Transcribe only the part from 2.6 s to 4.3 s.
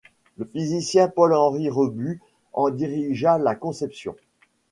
dirigea la conception.